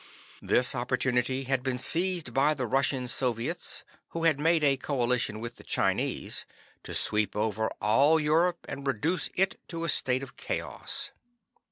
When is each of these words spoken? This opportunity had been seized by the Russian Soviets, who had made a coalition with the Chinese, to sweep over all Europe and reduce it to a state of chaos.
This 0.41 0.73
opportunity 0.73 1.43
had 1.43 1.61
been 1.61 1.77
seized 1.77 2.33
by 2.33 2.55
the 2.55 2.65
Russian 2.65 3.07
Soviets, 3.07 3.83
who 4.07 4.23
had 4.23 4.39
made 4.39 4.63
a 4.63 4.75
coalition 4.75 5.39
with 5.39 5.57
the 5.57 5.63
Chinese, 5.63 6.47
to 6.81 6.95
sweep 6.95 7.35
over 7.35 7.69
all 7.79 8.19
Europe 8.19 8.65
and 8.67 8.87
reduce 8.87 9.29
it 9.35 9.59
to 9.67 9.83
a 9.83 9.89
state 9.89 10.23
of 10.23 10.35
chaos. 10.37 11.11